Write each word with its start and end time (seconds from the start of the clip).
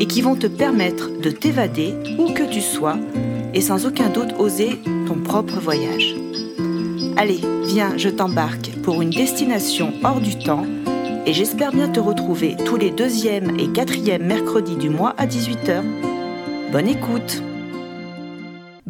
et 0.00 0.06
qui 0.06 0.22
vont 0.22 0.36
te 0.36 0.46
permettre 0.46 1.10
de 1.20 1.30
t'évader 1.30 1.94
où 2.18 2.32
que 2.32 2.42
tu 2.42 2.60
sois 2.60 2.96
et 3.52 3.60
sans 3.60 3.86
aucun 3.86 4.08
doute 4.08 4.34
oser 4.38 4.80
ton 5.06 5.14
propre 5.14 5.60
voyage. 5.60 6.14
Allez, 7.16 7.40
viens, 7.66 7.96
je 7.96 8.08
t'embarque 8.08 8.70
pour 8.82 9.00
une 9.00 9.10
destination 9.10 9.92
hors 10.02 10.20
du 10.20 10.36
temps 10.36 10.66
et 11.26 11.32
j'espère 11.32 11.72
bien 11.72 11.88
te 11.88 12.00
retrouver 12.00 12.56
tous 12.64 12.76
les 12.76 12.90
deuxième 12.90 13.58
et 13.58 13.68
quatrième 13.68 14.26
mercredis 14.26 14.76
du 14.76 14.90
mois 14.90 15.14
à 15.16 15.26
18h. 15.26 15.82
Bonne 16.72 16.88
écoute 16.88 17.42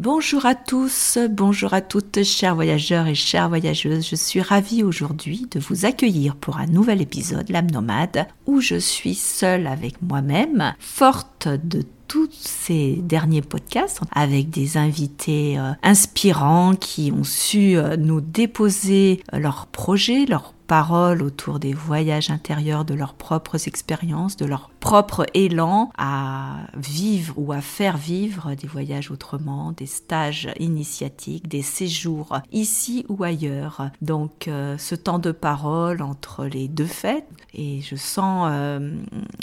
Bonjour 0.05 0.45
à 0.45 0.53
tous, 0.53 1.17
bonjour 1.31 1.73
à 1.73 1.81
toutes, 1.81 2.21
chers 2.21 2.53
voyageurs 2.53 3.07
et 3.07 3.15
chères 3.15 3.49
voyageuses. 3.49 4.07
Je 4.07 4.15
suis 4.15 4.39
ravie 4.39 4.83
aujourd'hui 4.83 5.47
de 5.49 5.59
vous 5.59 5.87
accueillir 5.87 6.35
pour 6.35 6.57
un 6.57 6.67
nouvel 6.67 7.01
épisode, 7.01 7.49
l'âme 7.49 7.71
nomade, 7.71 8.27
où 8.45 8.61
je 8.61 8.75
suis 8.75 9.15
seule 9.15 9.65
avec 9.65 9.99
moi-même, 10.03 10.75
forte 10.77 11.47
de 11.47 11.81
tous 12.07 12.29
ces 12.31 12.97
derniers 12.97 13.41
podcasts 13.41 14.01
avec 14.11 14.51
des 14.51 14.77
invités 14.77 15.57
euh, 15.57 15.71
inspirants 15.81 16.75
qui 16.75 17.11
ont 17.11 17.23
su 17.23 17.75
euh, 17.75 17.97
nous 17.97 18.21
déposer 18.21 19.23
euh, 19.33 19.39
leurs 19.39 19.65
projets, 19.65 20.27
leurs 20.27 20.53
paroles 20.67 21.23
autour 21.23 21.59
des 21.59 21.73
voyages 21.73 22.29
intérieurs, 22.29 22.85
de 22.85 22.93
leurs 22.93 23.15
propres 23.15 23.67
expériences, 23.67 24.37
de 24.37 24.45
leur 24.45 24.69
propre 24.85 25.25
élan 25.33 25.89
à 25.97 26.57
vivre 26.75 27.33
ou 27.37 27.51
à 27.51 27.61
faire 27.61 27.97
vivre 27.97 28.53
des 28.53 28.67
voyages 28.67 29.09
autrement, 29.09 29.71
des 29.71 29.87
stages 29.87 30.47
initiatiques, 30.59 31.47
des 31.47 31.63
séjours 31.63 32.37
ici 32.51 33.03
ou 33.09 33.23
ailleurs. 33.23 33.89
Donc 34.03 34.47
euh, 34.47 34.77
ce 34.77 34.93
temps 34.93 35.17
de 35.17 35.31
parole 35.31 36.03
entre 36.03 36.45
les 36.45 36.67
deux 36.67 36.85
fêtes 36.85 37.25
et 37.55 37.81
je 37.81 37.95
sens 37.95 38.47
euh, 38.51 38.95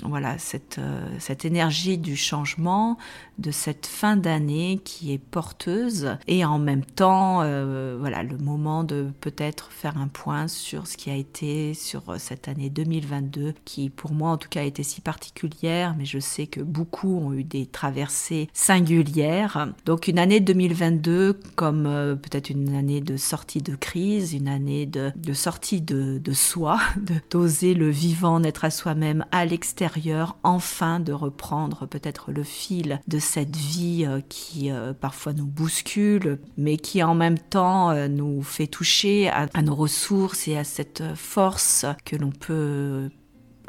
voilà 0.05 0.39
cette, 0.39 0.79
euh, 0.79 1.09
cette 1.19 1.45
énergie 1.45 1.98
du 1.98 2.15
changement, 2.15 2.97
de 3.39 3.51
cette 3.51 3.87
fin 3.87 4.17
d'année 4.17 4.81
qui 4.85 5.13
est 5.13 5.19
porteuse 5.19 6.19
et 6.29 6.45
en 6.45 6.61
même 6.61 6.85
temps 6.85 7.39
voilà 7.98 8.23
le 8.23 8.39
moment 8.39 8.85
de 8.85 9.11
peut-être 9.20 9.73
faire 9.73 9.98
un 9.98 10.07
point 10.07 10.47
sur 10.47 10.87
ce 10.87 10.97
qui 10.97 11.11
a 11.11 11.17
été 11.17 11.75
sur 11.75 12.03
cette 12.19 12.47
année 12.47 12.70
2022 12.70 13.55
qui 13.65 13.91
pour 13.91 14.13
moi 14.13 14.31
en 14.31 14.37
tout 14.37 14.48
cas 14.48 14.61
a 14.61 14.65
été 14.65 14.85
si 14.85 15.01
particulière 15.01 15.32
mais 15.97 16.05
je 16.05 16.19
sais 16.19 16.47
que 16.47 16.61
beaucoup 16.61 17.19
ont 17.19 17.33
eu 17.33 17.45
des 17.45 17.67
traversées 17.67 18.49
singulières. 18.53 19.69
Donc 19.85 20.09
une 20.09 20.19
année 20.19 20.41
2022 20.41 21.41
comme 21.57 21.87
euh, 21.87 22.15
peut-être 22.15 22.51
une 22.51 22.75
année 22.75 23.01
de 23.01 23.17
sortie 23.17 23.63
de 23.63 23.75
crise, 23.75 24.35
une 24.35 24.49
année 24.49 24.87
de, 24.87 25.13
sortie 25.33 25.81
de, 25.81 26.19
de 26.19 26.33
soi, 26.33 26.79
d'oser 27.31 27.75
le 27.75 27.91
vivant, 27.91 28.41
naître 28.41 28.65
à 28.65 28.71
soi-même 28.71 29.25
à 29.33 29.45
l'extérieur, 29.45 30.37
enfin 30.43 31.01
de 31.01 31.13
reprendre 31.13 31.87
peut-être 31.87 32.31
le 32.31 32.43
fil 32.43 33.01
de 33.09 33.19
cette 33.19 33.57
vie 33.57 34.05
euh, 34.07 34.21
qui 34.29 34.71
euh, 34.71 34.93
parfois 34.93 35.33
nous 35.33 35.47
bouscule 35.47 36.39
mais 36.57 36.77
qui 36.77 37.03
en 37.03 37.15
même 37.15 37.39
temps 37.39 37.95
nous 38.09 38.43
fait 38.43 38.67
toucher 38.67 39.29
à 39.29 39.63
nos 39.63 39.75
ressources 39.75 40.47
et 40.49 40.57
à 40.57 40.65
cette 40.65 41.03
force 41.15 41.87
que 42.05 42.17
l'on 42.17 42.31
peut 42.31 43.11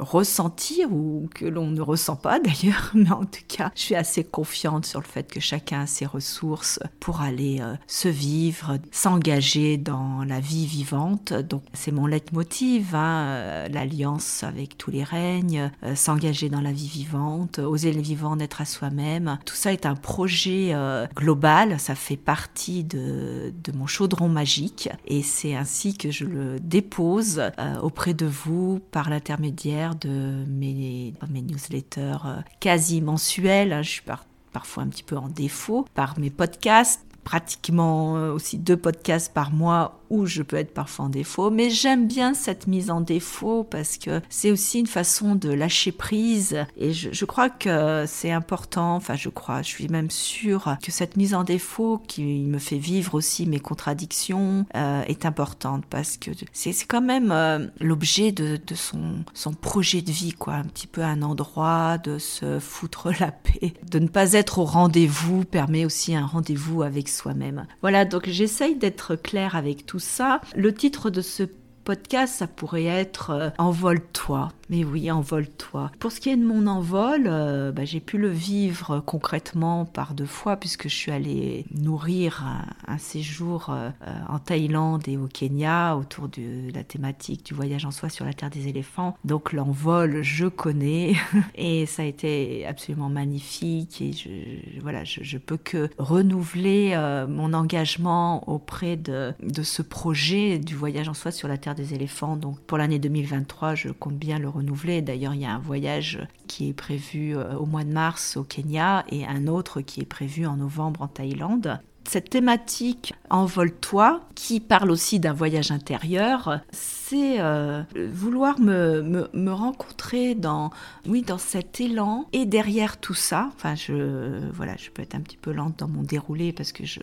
ressentir 0.03 0.91
ou 0.91 1.29
que 1.33 1.45
l'on 1.45 1.67
ne 1.67 1.81
ressent 1.81 2.15
pas 2.15 2.39
d'ailleurs, 2.43 2.91
mais 2.93 3.11
en 3.11 3.25
tout 3.25 3.43
cas, 3.47 3.71
je 3.75 3.81
suis 3.81 3.95
assez 3.95 4.23
confiante 4.23 4.85
sur 4.85 4.99
le 4.99 5.05
fait 5.05 5.31
que 5.31 5.39
chacun 5.39 5.81
a 5.81 5.87
ses 5.87 6.05
ressources 6.05 6.79
pour 6.99 7.21
aller 7.21 7.59
euh, 7.61 7.75
se 7.87 8.07
vivre, 8.07 8.77
s'engager 8.91 9.77
dans 9.77 10.23
la 10.23 10.39
vie 10.39 10.65
vivante. 10.65 11.33
Donc 11.33 11.63
c'est 11.73 11.91
mon 11.91 12.05
leitmotiv, 12.05 12.95
hein, 12.95 13.25
euh, 13.27 13.67
l'alliance 13.69 14.43
avec 14.43 14.77
tous 14.77 14.91
les 14.91 15.03
règnes, 15.03 15.71
euh, 15.83 15.95
s'engager 15.95 16.49
dans 16.49 16.61
la 16.61 16.71
vie 16.71 16.87
vivante, 16.87 17.59
oser 17.59 17.93
le 17.93 18.01
vivant, 18.01 18.35
naître 18.35 18.61
à 18.61 18.65
soi-même. 18.65 19.37
Tout 19.45 19.55
ça 19.55 19.73
est 19.73 19.85
un 19.85 19.95
projet 19.95 20.73
global, 21.15 21.79
ça 21.79 21.95
fait 21.95 22.17
partie 22.17 22.83
de, 22.83 23.53
de 23.63 23.71
mon 23.71 23.87
chaudron 23.87 24.29
magique 24.29 24.89
et 25.05 25.23
c'est 25.23 25.55
ainsi 25.55 25.97
que 25.97 26.11
je 26.11 26.25
le 26.25 26.59
dépose 26.59 27.41
auprès 27.81 28.13
de 28.13 28.25
vous 28.25 28.79
par 28.91 29.09
l'intermédiaire 29.09 29.92
de 29.93 30.45
mes, 30.47 31.13
newsletters 31.31 32.25
euh, 32.25 32.41
quasi 32.59 33.01
mensuels. 33.01 33.73
Hein, 33.73 33.81
je 33.81 33.89
suis 33.89 34.03
parfois 34.51 34.83
un 34.83 34.87
petit 34.87 35.03
peu 35.03 35.17
en 35.17 35.29
défaut 35.29 35.85
par 35.93 36.19
mes 36.19 36.29
podcasts 36.29 37.05
pratiquement 37.23 38.17
euh, 38.17 38.31
aussi 38.31 38.57
deux 38.57 38.77
podcasts 38.77 39.33
par 39.33 39.51
mois 39.51 39.99
où 40.13 40.27
je 40.27 40.43
peux 40.43 40.57
être 40.57 40.73
parfois 40.73 41.05
en 41.05 41.09
défaut, 41.09 41.49
mais 41.49 41.71
j'aime 41.71 42.07
bien 42.07 42.35
cette 42.35 42.67
mise 42.67 42.91
en 42.91 43.01
défaut 43.01 43.63
parce 43.63 43.97
que 43.97 44.21
c'est 44.29 44.51
aussi 44.51 44.79
une 44.79 44.87
façon 44.87 45.33
de 45.33 45.49
lâcher 45.49 45.91
prise. 45.91 46.65
Et 46.77 46.93
je, 46.93 47.25
crois 47.25 47.49
que 47.49 48.05
c'est 48.05 48.31
important, 48.31 48.95
enfin 48.95 49.15
je 49.15 49.29
crois, 49.29 49.63
je 49.63 49.69
suis 49.69 49.87
même 49.87 50.11
sûre 50.11 50.77
que 50.83 50.91
cette 50.91 51.17
mise 51.17 51.33
en 51.33 51.43
défaut 51.43 51.99
qui 52.07 52.43
me 52.43 52.59
fait 52.59 52.77
vivre 52.77 53.15
aussi 53.15 53.47
mes 53.47 53.59
contradictions 53.59 54.67
euh, 54.75 55.01
est 55.07 55.25
importante 55.25 55.83
parce 55.89 56.17
que 56.17 56.29
c'est 56.51 56.75
quand 56.85 57.01
même 57.01 57.31
euh, 57.31 57.65
l'objet 57.79 58.31
de, 58.31 58.59
de, 58.63 58.75
son, 58.75 59.23
son 59.33 59.53
projet 59.53 60.03
de 60.03 60.11
vie, 60.11 60.33
quoi, 60.33 60.53
un 60.53 60.63
petit 60.63 60.87
peu 60.87 61.01
un 61.01 61.23
endroit 61.23 61.97
de 61.97 62.19
se 62.19 62.59
foutre 62.59 63.09
la 63.19 63.31
paix, 63.31 63.73
de 63.89 63.97
ne 63.97 64.07
pas 64.07 64.33
être 64.33 64.59
au 64.59 64.65
rendez-vous 64.65 65.43
permet 65.43 65.85
aussi 65.85 66.15
un 66.15 66.27
rendez-vous 66.27 66.83
avec 66.83 67.09
soi-même. 67.13 67.65
Voilà, 67.81 68.05
donc 68.05 68.27
j'essaye 68.27 68.75
d'être 68.75 69.15
claire 69.15 69.55
avec 69.55 69.85
tout 69.85 69.99
ça. 69.99 70.41
Le 70.55 70.73
titre 70.73 71.09
de 71.09 71.21
ce 71.21 71.43
podcast, 71.83 72.35
ça 72.35 72.47
pourrait 72.47 72.85
être 72.85 73.29
euh, 73.31 73.49
Envole-toi. 73.57 74.49
Mais 74.69 74.83
oui, 74.83 75.11
envole-toi. 75.11 75.91
Pour 75.99 76.11
ce 76.11 76.19
qui 76.19 76.29
est 76.29 76.37
de 76.37 76.45
mon 76.45 76.67
envol, 76.67 77.23
euh, 77.27 77.71
bah, 77.71 77.85
j'ai 77.85 77.99
pu 77.99 78.17
le 78.17 78.29
vivre 78.29 79.01
concrètement 79.05 79.85
par 79.85 80.13
deux 80.13 80.25
fois 80.25 80.55
puisque 80.55 80.83
je 80.83 80.95
suis 80.95 81.11
allée 81.11 81.65
nourrir 81.73 82.45
un, 82.87 82.97
séjour 82.97 83.69
euh, 83.69 83.89
en 84.29 84.39
Thaïlande 84.39 85.07
et 85.07 85.17
au 85.17 85.27
Kenya 85.27 85.97
autour 85.97 86.29
de 86.29 86.73
la 86.73 86.83
thématique 86.83 87.45
du 87.45 87.53
voyage 87.53 87.85
en 87.85 87.91
soi 87.91 88.09
sur 88.09 88.25
la 88.25 88.33
terre 88.33 88.49
des 88.49 88.67
éléphants. 88.67 89.17
Donc 89.25 89.51
l'envol, 89.51 90.21
je 90.21 90.47
connais 90.47 91.15
et 91.55 91.85
ça 91.85 92.03
a 92.03 92.05
été 92.05 92.65
absolument 92.65 93.09
magnifique 93.09 94.01
et 94.01 94.13
je, 94.13 94.79
voilà, 94.81 95.03
je, 95.03 95.37
peux 95.37 95.57
que 95.57 95.89
renouveler 95.97 96.95
mon 97.27 97.53
engagement 97.53 98.47
auprès 98.49 98.95
de, 98.95 99.33
de 99.41 99.63
ce 99.63 99.81
projet 99.81 100.59
du 100.59 100.75
voyage 100.75 101.09
en 101.09 101.13
soi 101.13 101.31
sur 101.31 101.47
la 101.47 101.57
terre 101.57 101.75
des 101.75 101.93
éléphants. 101.93 102.37
Donc 102.37 102.59
pour 102.61 102.77
l'année 102.77 102.99
2023, 102.99 103.75
je 103.75 103.89
compte 103.89 104.15
bien 104.15 104.39
le 104.39 104.52
renouveler. 104.53 105.01
D'ailleurs, 105.01 105.33
il 105.33 105.41
y 105.41 105.45
a 105.45 105.53
un 105.53 105.59
voyage 105.59 106.19
qui 106.47 106.69
est 106.69 106.73
prévu 106.73 107.35
euh, 107.35 107.55
au 107.57 107.65
mois 107.65 107.83
de 107.83 107.91
mars 107.91 108.37
au 108.37 108.43
Kenya 108.43 109.05
et 109.09 109.25
un 109.25 109.47
autre 109.47 109.81
qui 109.81 110.01
est 110.01 110.05
prévu 110.05 110.45
en 110.45 110.57
novembre 110.57 111.01
en 111.01 111.07
Thaïlande 111.07 111.79
cette 112.07 112.29
thématique 112.29 113.13
Envole-toi, 113.29 114.21
qui 114.35 114.59
parle 114.59 114.91
aussi 114.91 115.19
d'un 115.19 115.33
voyage 115.33 115.71
intérieur, 115.71 116.59
c'est 116.71 117.39
euh, 117.39 117.81
vouloir 118.11 118.59
me, 118.59 119.27
rencontrer 119.49 120.35
dans, 120.35 120.69
oui, 121.07 121.23
dans 121.23 121.39
cet 121.39 121.81
élan 121.81 122.27
et 122.31 122.45
derrière 122.45 122.97
tout 122.99 123.15
ça, 123.15 123.49
enfin, 123.55 123.73
je, 123.73 124.39
voilà, 124.51 124.75
je 124.77 124.91
peux 124.91 125.01
être 125.01 125.15
un 125.15 125.21
petit 125.21 125.37
peu 125.37 125.51
lente 125.51 125.79
dans 125.79 125.87
mon 125.87 126.03
déroulé 126.03 126.53
parce 126.53 126.71
que 126.71 126.85
je, 126.85 126.99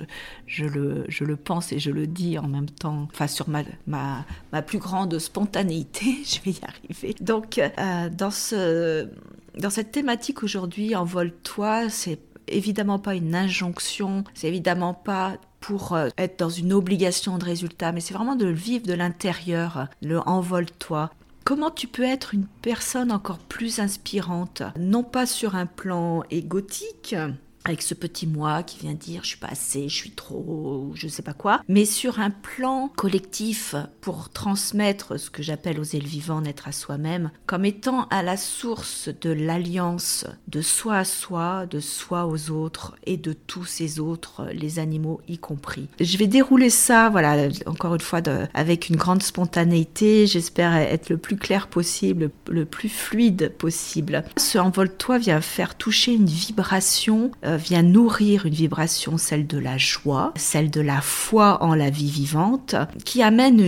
je, 0.46 0.66
le, 0.66 1.04
je 1.08 1.24
le 1.24 1.34
pense 1.34 1.72
et 1.72 1.80
je 1.80 1.90
le 1.90 2.06
dis 2.06 2.38
en 2.38 2.46
même 2.46 2.70
temps, 2.70 3.08
enfin, 3.12 3.26
sur 3.26 3.48
ma, 3.48 3.64
ma, 3.88 4.24
ma 4.52 4.62
plus 4.62 4.78
grande 4.78 5.18
spontanéité, 5.18 6.18
je 6.24 6.40
vais 6.44 6.56
y 6.56 6.60
arriver. 6.62 7.16
Donc, 7.20 7.58
euh, 7.58 8.08
dans, 8.08 8.30
ce, 8.30 9.08
dans 9.58 9.70
cette 9.70 9.90
thématique 9.90 10.44
aujourd'hui, 10.44 10.94
Envole-toi, 10.94 11.88
c'est 11.88 12.20
évidemment 12.50 12.98
pas 12.98 13.14
une 13.14 13.34
injonction, 13.34 14.24
c'est 14.34 14.48
évidemment 14.48 14.94
pas 14.94 15.36
pour 15.60 15.92
euh, 15.92 16.08
être 16.18 16.38
dans 16.38 16.48
une 16.48 16.72
obligation 16.72 17.38
de 17.38 17.44
résultat, 17.44 17.92
mais 17.92 18.00
c'est 18.00 18.14
vraiment 18.14 18.36
de 18.36 18.46
le 18.46 18.52
vivre 18.52 18.86
de 18.86 18.94
l'intérieur, 18.94 19.88
le 20.02 20.18
envole-toi. 20.20 21.10
Comment 21.44 21.70
tu 21.70 21.86
peux 21.86 22.04
être 22.04 22.34
une 22.34 22.46
personne 22.62 23.12
encore 23.12 23.38
plus 23.38 23.78
inspirante, 23.78 24.62
non 24.78 25.02
pas 25.02 25.26
sur 25.26 25.54
un 25.54 25.66
plan 25.66 26.22
égotique, 26.30 27.14
avec 27.64 27.82
ce 27.82 27.94
petit 27.94 28.26
moi 28.26 28.62
qui 28.62 28.78
vient 28.78 28.94
dire 28.94 29.22
je 29.22 29.28
suis 29.28 29.38
pas 29.38 29.48
assez, 29.48 29.88
je 29.88 29.94
suis 29.94 30.10
trop, 30.12 30.90
je 30.94 31.08
sais 31.08 31.22
pas 31.22 31.32
quoi, 31.32 31.60
mais 31.68 31.84
sur 31.84 32.20
un 32.20 32.30
plan 32.30 32.88
collectif 32.96 33.74
pour 34.00 34.30
transmettre 34.30 35.18
ce 35.18 35.30
que 35.30 35.42
j'appelle 35.42 35.78
oser 35.78 36.00
le 36.00 36.08
vivant, 36.08 36.40
naître 36.40 36.68
à 36.68 36.72
soi-même, 36.72 37.30
comme 37.46 37.64
étant 37.64 38.06
à 38.08 38.22
la 38.22 38.36
source 38.36 39.08
de 39.20 39.30
l'alliance 39.30 40.26
de 40.48 40.62
soi 40.62 40.98
à 40.98 41.04
soi, 41.04 41.66
de 41.66 41.80
soi 41.80 42.26
aux 42.26 42.50
autres 42.50 42.96
et 43.04 43.16
de 43.16 43.32
tous 43.32 43.64
ces 43.64 44.00
autres, 44.00 44.46
les 44.52 44.78
animaux 44.78 45.20
y 45.28 45.38
compris. 45.38 45.88
Je 46.00 46.16
vais 46.16 46.26
dérouler 46.26 46.70
ça, 46.70 47.08
voilà, 47.10 47.48
encore 47.66 47.94
une 47.94 48.00
fois, 48.00 48.20
avec 48.54 48.88
une 48.88 48.96
grande 48.96 49.22
spontanéité, 49.22 50.26
j'espère 50.26 50.74
être 50.74 51.10
le 51.10 51.18
plus 51.18 51.36
clair 51.36 51.68
possible, 51.68 52.30
le 52.48 52.64
plus 52.64 52.88
fluide 52.88 53.52
possible. 53.58 54.24
Ce 54.36 54.58
envole-toi 54.58 55.18
vient 55.18 55.40
faire 55.40 55.74
toucher 55.74 56.14
une 56.14 56.26
vibration 56.26 57.30
euh, 57.44 57.49
vient 57.56 57.82
nourrir 57.82 58.46
une 58.46 58.54
vibration, 58.54 59.18
celle 59.18 59.46
de 59.46 59.58
la 59.58 59.78
joie, 59.78 60.32
celle 60.36 60.70
de 60.70 60.80
la 60.80 61.00
foi 61.00 61.62
en 61.62 61.74
la 61.74 61.90
vie 61.90 62.10
vivante, 62.10 62.74
qui 63.04 63.22
amène 63.22 63.60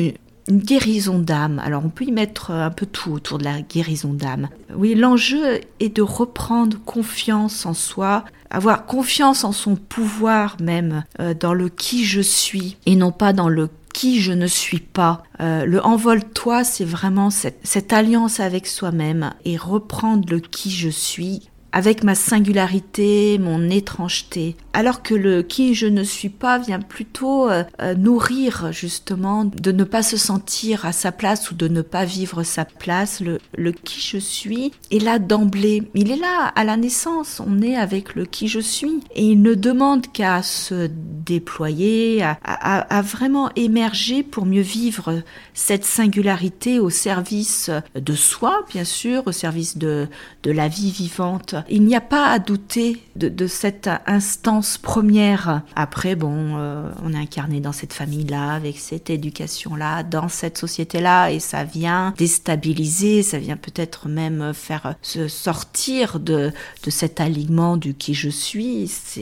une 0.48 0.58
guérison 0.58 1.18
d'âme. 1.18 1.60
Alors 1.64 1.84
on 1.84 1.88
peut 1.88 2.04
y 2.04 2.12
mettre 2.12 2.50
un 2.50 2.70
peu 2.70 2.86
tout 2.86 3.12
autour 3.12 3.38
de 3.38 3.44
la 3.44 3.62
guérison 3.62 4.12
d'âme. 4.12 4.48
Oui, 4.76 4.94
l'enjeu 4.94 5.60
est 5.80 5.96
de 5.96 6.02
reprendre 6.02 6.78
confiance 6.84 7.66
en 7.66 7.74
soi, 7.74 8.24
avoir 8.50 8.86
confiance 8.86 9.44
en 9.44 9.52
son 9.52 9.76
pouvoir 9.76 10.56
même, 10.60 11.04
euh, 11.20 11.34
dans 11.34 11.54
le 11.54 11.68
qui 11.68 12.04
je 12.04 12.20
suis, 12.20 12.76
et 12.86 12.96
non 12.96 13.12
pas 13.12 13.32
dans 13.32 13.48
le 13.48 13.68
qui 13.92 14.20
je 14.20 14.32
ne 14.32 14.46
suis 14.46 14.80
pas. 14.80 15.22
Euh, 15.40 15.66
le 15.66 15.84
envole-toi, 15.84 16.64
c'est 16.64 16.84
vraiment 16.84 17.28
cette 17.30 17.92
alliance 17.92 18.40
avec 18.40 18.66
soi-même 18.66 19.32
et 19.44 19.56
reprendre 19.56 20.26
le 20.30 20.40
qui 20.40 20.70
je 20.70 20.88
suis 20.88 21.42
avec 21.72 22.04
ma 22.04 22.14
singularité, 22.14 23.38
mon 23.38 23.70
étrangeté, 23.70 24.56
alors 24.74 25.02
que 25.02 25.14
le 25.14 25.42
qui 25.42 25.74
je 25.74 25.86
ne 25.86 26.02
suis 26.02 26.28
pas 26.28 26.58
vient 26.58 26.80
plutôt 26.80 27.50
euh, 27.50 27.64
euh, 27.80 27.94
nourrir 27.94 28.72
justement 28.72 29.44
de 29.44 29.72
ne 29.72 29.84
pas 29.84 30.02
se 30.02 30.16
sentir 30.16 30.84
à 30.84 30.92
sa 30.92 31.12
place 31.12 31.50
ou 31.50 31.54
de 31.54 31.68
ne 31.68 31.82
pas 31.82 32.04
vivre 32.04 32.42
sa 32.42 32.64
place. 32.64 33.20
Le, 33.20 33.72
qui 33.72 34.00
je 34.00 34.18
suis 34.18 34.72
est 34.90 35.02
là 35.02 35.18
d'emblée. 35.18 35.90
Il 35.94 36.10
est 36.10 36.16
là 36.16 36.52
à 36.54 36.64
la 36.64 36.76
naissance. 36.76 37.40
On 37.44 37.62
est 37.62 37.76
avec 37.76 38.14
le 38.14 38.26
qui 38.26 38.48
je 38.48 38.60
suis 38.60 39.00
et 39.14 39.24
il 39.24 39.40
ne 39.40 39.54
demande 39.54 40.06
qu'à 40.12 40.42
se 40.42 40.90
déployer, 40.92 42.22
à, 42.22 42.38
à, 42.44 42.80
à 42.80 43.02
vraiment 43.02 43.50
émerger 43.56 44.22
pour 44.22 44.44
mieux 44.44 44.62
vivre 44.62 45.22
cette 45.54 45.84
singularité 45.84 46.78
au 46.78 46.90
service 46.90 47.70
de 47.94 48.14
soi, 48.14 48.64
bien 48.70 48.84
sûr, 48.84 49.22
au 49.26 49.32
service 49.32 49.78
de, 49.78 50.06
de 50.42 50.50
la 50.50 50.68
vie 50.68 50.90
vivante 50.90 51.54
il 51.68 51.84
n'y 51.84 51.96
a 51.96 52.00
pas 52.00 52.30
à 52.30 52.38
douter 52.38 53.02
de, 53.16 53.46
cette 53.46 53.90
instance 54.06 54.78
première. 54.78 55.62
Après, 55.76 56.16
bon, 56.16 56.56
euh, 56.56 56.90
on 57.04 57.12
est 57.12 57.18
incarné 57.18 57.60
dans 57.60 57.72
cette 57.72 57.92
famille-là, 57.92 58.52
avec 58.52 58.78
cette 58.78 59.10
éducation-là, 59.10 60.02
dans 60.02 60.28
cette 60.28 60.58
société-là, 60.58 61.30
et 61.30 61.40
ça 61.40 61.64
vient 61.64 62.14
déstabiliser, 62.16 63.22
ça 63.22 63.38
vient 63.38 63.56
peut-être 63.56 64.08
même 64.08 64.52
faire 64.54 64.94
se 65.02 65.28
sortir 65.28 66.20
de, 66.20 66.52
cet 66.88 67.20
alignement 67.20 67.76
du 67.76 67.94
qui 67.94 68.14
je 68.14 68.28
suis. 68.28 68.88
C'est 68.88 69.20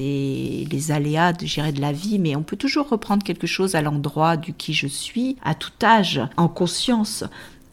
les 0.71 0.91
aléas 0.91 1.33
de 1.33 1.51
de 1.71 1.81
la 1.81 1.93
vie, 1.93 2.19
mais 2.19 2.37
on 2.37 2.43
peut 2.43 2.57
toujours 2.57 2.89
reprendre 2.89 3.25
quelque 3.25 3.47
chose 3.47 3.75
à 3.75 3.83
l'endroit 3.83 4.37
du 4.37 4.55
qui 4.55 4.73
je 4.73 4.87
suis, 4.87 5.37
à 5.43 5.55
tout 5.55 5.73
âge, 5.83 6.21
en 6.37 6.49
conscience 6.49 7.25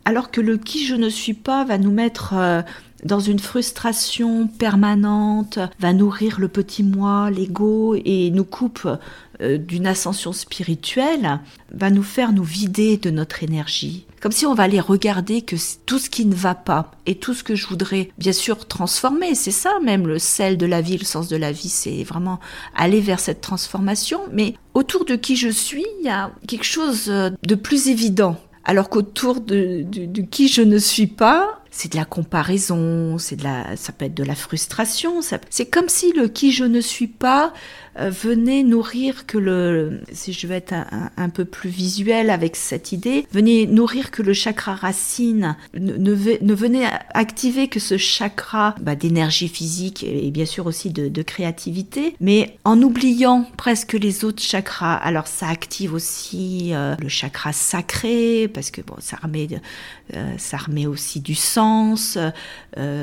alors 0.08 0.32
que 0.32 0.40
le 0.40 0.58
qui 0.58 0.86
je 0.86 0.96
ne 0.96 1.10
suis 1.10 1.34
pas 1.34 1.66
va 1.66 1.78
nous 1.78 1.92
mettre 1.92 2.34
euh, 2.34 2.62
dans 3.04 3.20
une 3.20 3.40
frustration 3.40 4.48
permanente, 4.48 5.60
va 5.80 5.94
nourrir 5.94 6.40
le 6.40 6.48
petit 6.48 6.84
moi, 6.84 7.30
l'ego, 7.30 7.96
et 7.96 8.32
nous 8.32 8.44
coupe 8.44 8.88
euh, 9.42 9.58
d'une 9.58 9.86
ascension 9.86 10.34
spirituelle, 10.34 11.40
va 11.72 11.90
nous 11.90 12.04
faire 12.04 12.34
nous 12.34 12.44
vider 12.44 12.98
de 12.98 13.12
notre 13.12 13.44
énergie. 13.44 14.06
Comme 14.20 14.32
si 14.32 14.48
on 14.48 14.56
va 14.56 14.64
aller 14.64 14.80
regarder 14.80 15.44
que 15.44 15.56
tout 15.86 16.00
ce 16.00 16.10
qui 16.10 16.26
ne 16.26 16.34
va 16.34 16.56
pas 16.56 16.92
et 17.06 17.16
tout 17.16 17.36
ce 17.36 17.44
que 17.44 17.54
je 17.54 17.68
voudrais 17.68 18.10
bien 18.18 18.34
sûr 18.34 18.68
transformer, 18.68 19.36
c'est 19.36 19.52
ça 19.52 19.74
même 19.84 20.08
le 20.08 20.18
sel 20.18 20.58
de 20.58 20.66
la 20.66 20.82
vie, 20.82 20.98
le 20.98 21.06
sens 21.06 21.28
de 21.28 21.38
la 21.38 21.52
vie, 21.52 21.70
c'est 21.70 22.04
vraiment 22.04 22.40
aller 22.76 23.00
vers 23.00 23.20
cette 23.20 23.42
transformation. 23.42 24.22
Mais 24.32 24.56
autour 24.74 25.06
de 25.06 25.16
qui 25.16 25.36
je 25.36 25.50
suis, 25.50 25.86
il 26.00 26.06
y 26.06 26.10
a 26.10 26.32
quelque 26.48 26.66
chose 26.66 27.06
de 27.06 27.56
plus 27.56 27.90
évident 27.90 28.38
alors 28.68 28.90
qu'autour 28.90 29.40
de, 29.40 29.86
qui 30.30 30.50
je 30.50 30.62
ne 30.62 30.78
suis 30.78 31.08
pas, 31.08 31.57
c'est 31.78 31.92
de 31.92 31.96
la 31.96 32.06
comparaison, 32.06 33.20
c'est 33.20 33.36
de 33.36 33.44
la, 33.44 33.78
ça 33.78 33.94
peut 33.94 34.06
être 34.06 34.16
de 34.16 34.24
la 34.24 34.34
frustration. 34.34 35.22
C'est 35.52 35.68
comme 35.68 35.90
si 35.90 36.12
le 36.12 36.28
qui 36.28 36.52
je 36.52 36.64
ne 36.64 36.82
suis 36.82 37.06
pas 37.06 37.54
venait 37.98 38.64
nourrir 38.64 39.26
que 39.26 39.38
le, 39.38 40.02
si 40.12 40.34
je 40.34 40.48
veux 40.48 40.56
être 40.56 40.74
un, 41.18 41.30
peu 41.30 41.46
plus 41.46 41.70
visuel 41.70 42.30
avec 42.30 42.56
cette 42.56 42.92
idée, 42.92 43.28
venait 43.32 43.66
nourrir 43.66 44.12
que 44.12 44.22
le 44.22 44.34
chakra 44.34 44.76
racine, 44.76 45.56
ne, 45.74 45.98
ne, 45.98 46.88
activer 47.14 47.68
que 47.68 47.80
ce 47.80 47.98
chakra 47.98 48.76
bah, 48.82 48.96
d'énergie 48.96 49.48
physique 49.48 50.04
et, 50.04 50.32
bien 50.32 50.46
sûr 50.46 50.66
aussi 50.66 50.92
de, 50.92 51.22
créativité, 51.22 52.16
mais 52.22 52.58
en 52.64 52.82
oubliant 52.82 53.46
presque 53.58 53.94
les 53.94 54.24
autres 54.24 54.42
chakras. 54.42 54.96
Alors 54.96 55.28
ça 55.28 55.48
active 55.48 55.94
aussi 55.94 56.70
euh, 56.74 56.96
le 57.02 57.10
chakra 57.10 57.52
sacré 57.52 58.48
parce 58.48 58.72
que 58.72 58.82
bon, 58.82 58.96
ça 59.00 59.18
remet, 59.22 59.48
euh, 60.14 60.34
ça 60.38 60.58
remet 60.58 60.86
aussi 60.86 61.20
du 61.20 61.36
sens, 61.36 62.18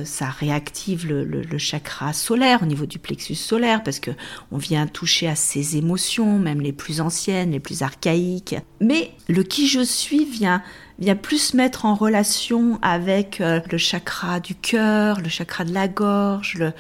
ça 0.05 0.27
réactive 0.31 1.07
le, 1.09 1.25
le, 1.25 1.43
le 1.43 1.59
chakra 1.59 2.13
solaire 2.13 2.63
au 2.63 2.67
niveau 2.67 2.87
du 2.87 2.99
plexus 2.99 3.35
solaire 3.35 3.83
parce 3.83 4.01
que 4.01 4.13
on 4.53 4.59
vient 4.59 4.84
toucher 4.87 5.29
à 5.29 5.35
ses 5.35 5.77
émotions, 5.77 6.39
même 6.39 6.61
les 6.61 6.73
plus 6.73 7.01
anciennes, 7.01 7.53
les 7.53 7.61
plus 7.61 7.83
archaïques. 7.83 8.57
Mais 8.81 9.13
le 9.29 9.43
qui 9.43 9.67
je 9.69 9.81
suis 9.81 10.25
vient 10.25 10.63
vient 10.99 11.17
plus 11.17 11.55
mettre 11.55 11.85
en 11.85 11.95
relation 11.95 12.79
avec 12.83 13.41
euh, 13.41 13.61
le 13.71 13.79
chakra 13.79 14.41
du 14.41 14.55
cœur, 14.55 15.21
le 15.21 15.29
chakra 15.29 15.65
de 15.65 15.73
la 15.73 15.89
gorge, 15.89 16.55
le, 16.55 16.73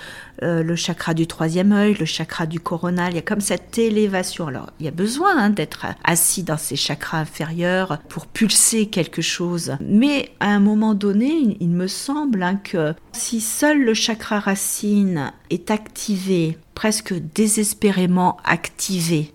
euh, 0.43 0.62
le 0.62 0.76
chakra 0.76 1.14
du 1.14 1.26
troisième 1.26 1.72
œil, 1.72 1.94
le 1.94 2.05
chakra 2.05 2.46
du 2.46 2.61
coronal. 2.61 3.12
Il 3.12 3.16
y 3.16 3.19
a 3.19 3.22
comme 3.22 3.40
cette 3.40 3.78
élévation. 3.78 4.46
Alors, 4.46 4.70
il 4.78 4.87
y 4.87 4.88
a 4.88 4.93
besoin 4.93 5.37
hein, 5.37 5.50
d'être 5.50 5.87
assis 6.05 6.43
dans 6.43 6.56
ces 6.56 6.76
chakras 6.76 7.19
inférieurs 7.19 7.99
pour 8.08 8.26
pulser 8.26 8.87
quelque 8.87 9.22
chose. 9.22 9.76
Mais 9.81 10.31
à 10.40 10.49
un 10.49 10.61
moment 10.61 10.94
donné, 10.94 11.56
il, 11.61 11.70
me 11.70 11.87
semble 11.87 12.43
hein, 12.43 12.56
que 12.56 12.94
si 13.12 13.40
seul 13.40 13.82
le 13.82 13.94
chakra 13.94 14.40
racine 14.40 15.32
est 15.50 15.70
activé, 15.70 16.58
presque 16.75 17.14
désespérément 17.14 18.37
activé, 18.44 19.32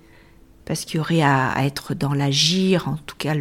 parce 0.70 0.86
qu'il 0.86 0.98
y 0.98 1.00
aurait 1.00 1.24
à, 1.24 1.66
être 1.66 1.96
dans 1.96 2.14
l'agir, 2.14 2.88
en 2.90 2.98
tout 3.08 3.16
cas 3.18 3.34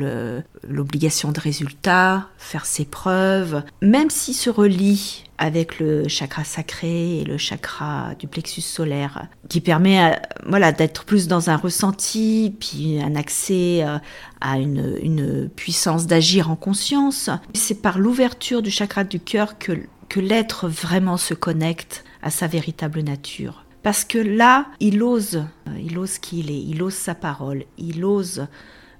l'obligation 0.66 1.30
de 1.30 1.38
résultat, 1.38 2.26
faire 2.38 2.64
ses 2.64 2.86
preuves, 2.86 3.62
même 3.82 4.08
s'il 4.08 4.32
se 4.32 4.48
relie 4.48 5.24
avec 5.36 5.78
le 5.78 6.08
chakra 6.08 6.42
sacré 6.42 7.18
et 7.18 7.24
le 7.24 7.36
chakra 7.36 8.14
du 8.18 8.28
plexus 8.28 8.62
solaire, 8.62 9.26
qui 9.50 9.60
permet 9.60 10.02
euh, 10.02 10.16
voilà, 10.46 10.72
d'être 10.72 11.04
plus 11.04 11.28
dans 11.28 11.50
un 11.50 11.58
ressenti, 11.58 12.56
puis 12.58 12.98
un 12.98 13.14
accès 13.14 13.84
euh, 13.84 13.98
à 14.40 14.56
une, 14.58 15.50
puissance 15.54 16.06
d'agir 16.06 16.50
en 16.50 16.56
conscience. 16.56 17.28
C'est 17.52 17.82
par 17.82 17.98
l'ouverture 17.98 18.62
du 18.62 18.70
chakra 18.70 19.04
du 19.04 19.20
cœur 19.20 19.58
que 19.58 20.18
l'être 20.18 20.66
vraiment 20.66 21.18
se 21.18 21.34
connecte 21.34 22.04
à 22.22 22.30
sa 22.30 22.46
véritable 22.46 23.02
nature. 23.02 23.64
Parce 23.82 24.04
que 24.04 24.18
là, 24.18 24.66
il 24.80 25.02
ose, 25.02 25.44
il 25.78 25.98
ose 25.98 26.18
qui 26.18 26.40
il 26.40 26.50
est, 26.50 26.62
il 26.62 26.82
ose 26.82 26.94
sa 26.94 27.14
parole, 27.14 27.64
il 27.76 28.04
ose 28.04 28.46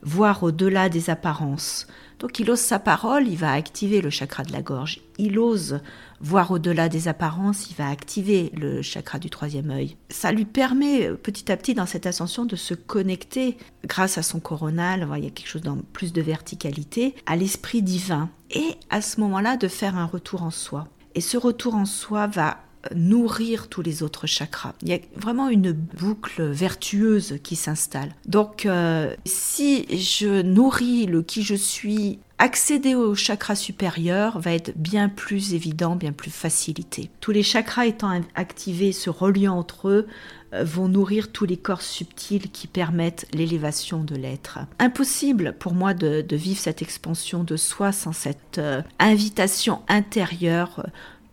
voir 0.03 0.43
au-delà 0.43 0.89
des 0.89 1.11
apparences. 1.11 1.87
Donc 2.19 2.41
il 2.41 2.51
ose 2.51 2.59
sa 2.59 2.79
parole, 2.79 3.29
il 3.29 3.37
va 3.37 3.53
activer 3.53 4.01
le 4.01 4.11
chakra 4.11 4.43
de 4.43 4.53
la 4.53 4.63
gorge. 4.63 5.01
Il 5.19 5.39
ose 5.39 5.81
voir 6.21 6.51
au-delà 6.51 6.89
des 6.89 7.07
apparences, 7.07 7.71
il 7.71 7.77
va 7.77 7.89
activer 7.89 8.51
le 8.57 8.83
chakra 8.83 9.19
du 9.19 9.31
troisième 9.31 9.71
œil. 9.71 9.97
Ça 10.11 10.33
lui 10.33 10.45
permet 10.45 11.11
petit 11.13 11.51
à 11.53 11.57
petit 11.57 11.75
dans 11.75 11.87
cette 11.87 12.07
ascension 12.07 12.45
de 12.45 12.57
se 12.57 12.75
connecter 12.75 13.57
grâce 13.85 14.19
à 14.19 14.23
son 14.23 14.41
coronal, 14.41 15.07
il 15.17 15.25
y 15.25 15.27
a 15.27 15.31
quelque 15.31 15.49
chose 15.49 15.63
dans 15.63 15.79
plus 15.93 16.13
de 16.13 16.23
verticalité, 16.23 17.15
à 17.27 17.37
l'esprit 17.37 17.83
divin. 17.83 18.31
Et 18.51 18.71
à 18.91 19.01
ce 19.01 19.21
moment-là, 19.21 19.57
de 19.57 19.69
faire 19.69 19.97
un 19.97 20.07
retour 20.07 20.43
en 20.43 20.51
soi. 20.51 20.89
Et 21.15 21.21
ce 21.21 21.37
retour 21.37 21.75
en 21.75 21.85
soi 21.85 22.27
va 22.27 22.59
nourrir 22.95 23.69
tous 23.69 23.83
les 23.83 24.03
autres 24.03 24.27
chakras. 24.27 24.75
Il 24.83 24.89
y 24.89 24.95
a 24.95 24.99
vraiment 25.17 25.49
une 25.49 25.73
boucle 25.73 26.43
vertueuse 26.43 27.39
qui 27.43 27.57
s'installe. 27.57 28.15
Donc 28.27 28.67
euh, 28.67 29.15
si 29.25 29.87
je 29.97 30.43
nourris 30.43 31.07
le 31.07 31.23
qui 31.23 31.43
je 31.43 31.55
suis, 31.55 32.19
accéder 32.39 32.95
au 32.95 33.15
chakra 33.15 33.57
supérieur 33.57 34.39
va 34.39 34.53
être 34.53 34.73
bien 34.77 35.09
plus 35.09 35.55
évident, 35.55 35.97
bien 35.97 36.13
plus 36.13 36.31
facilité. 36.31 37.11
Tous 37.21 37.33
les 37.33 37.43
chakras 37.43 37.87
étant 37.87 38.21
activés, 38.37 38.93
se 38.93 39.11
reliant 39.11 39.59
entre 39.59 39.89
eux, 39.89 40.07
euh, 40.55 40.65
vont 40.65 40.89
nourrir 40.89 41.33
tous 41.33 41.45
les 41.45 41.57
corps 41.57 41.83
subtils 41.83 42.51
qui 42.51 42.69
permettent 42.69 43.27
l'élévation 43.35 44.05
de 44.05 44.15
l'être. 44.15 44.61
Impossible 44.79 45.57
pour 45.59 45.75
moi 45.75 45.95
de, 45.95 46.25
vivre 46.31 46.61
cette 46.61 46.81
expansion 46.81 47.43
de 47.43 47.57
soi 47.57 47.93
sans 47.93 48.13
cette 48.13 48.59
euh, 48.59 48.83
invitation 48.99 49.83
intérieure 49.89 50.87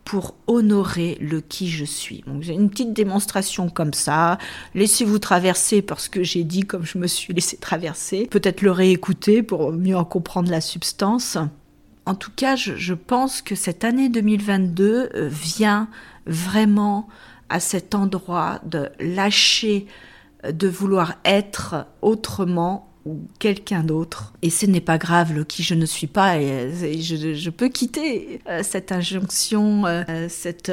pour 0.06 0.36
honorer 0.46 1.18
le 1.20 1.40
qui 1.40 1.68
je 1.68 1.84
suis. 1.84 2.22
Une 2.28 2.70
petite 2.70 2.92
démonstration 2.92 3.68
comme 3.68 3.92
ça. 3.92 4.38
Laissez-vous 4.74 5.18
traverser 5.18 5.82
parce 5.82 6.08
que 6.08 6.22
j'ai 6.22 6.44
dit 6.44 6.62
comme 6.62 6.86
je 6.86 6.96
me 6.96 7.08
suis 7.08 7.34
laissé 7.34 7.56
traverser. 7.56 8.28
Peut-être 8.30 8.62
le 8.62 8.70
réécouter 8.70 9.42
pour 9.42 9.72
mieux 9.72 9.96
en 9.96 10.04
comprendre 10.04 10.48
la 10.48 10.60
substance. 10.60 11.36
En 12.06 12.14
tout 12.14 12.30
cas, 12.34 12.54
je, 12.54 12.94
pense 12.94 13.42
que 13.42 13.56
cette 13.56 13.82
année 13.82 14.08
2022 14.08 15.10
euh, 15.12 15.28
vient 15.28 15.88
vraiment 16.24 17.08
à 17.48 17.58
cet 17.58 17.96
endroit 17.96 18.60
de 18.64 18.88
lâcher, 19.00 19.86
euh, 20.44 20.52
de 20.52 20.68
vouloir 20.68 21.14
être 21.24 21.84
autrement 22.00 22.95
ou 23.06 23.20
quelqu'un 23.38 23.82
d'autre. 23.82 24.34
Et 24.42 24.50
ce 24.50 24.66
n'est 24.66 24.80
pas 24.80 24.98
grave 24.98 25.32
le 25.32 25.44
qui 25.44 25.62
je 25.62 25.74
ne 25.74 25.86
suis 25.86 26.06
pas. 26.06 26.38
Et, 26.38 27.00
je, 27.00 27.50
peux 27.50 27.68
quitter 27.68 28.40
euh, 28.48 28.62
cette 28.62 28.92
injonction, 28.92 29.84
cette 30.28 30.70